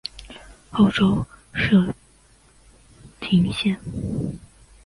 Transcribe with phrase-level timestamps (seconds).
[0.71, 1.23] 后周
[1.53, 1.93] 设莘
[3.19, 3.77] 亭县。